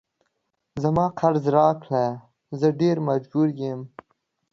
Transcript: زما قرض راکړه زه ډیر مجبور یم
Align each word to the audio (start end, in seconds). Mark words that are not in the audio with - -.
زما 0.83 1.05
قرض 1.19 1.45
راکړه 1.57 2.05
زه 2.59 2.67
ډیر 2.81 2.95
مجبور 3.09 3.47
یم 3.61 3.79